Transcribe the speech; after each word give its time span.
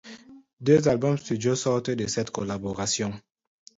Deux 0.61 0.87
albums 0.87 1.19
studio 1.19 1.53
sortent 1.53 1.91
de 1.91 2.07
cette 2.07 2.31
collaboration. 2.31 3.13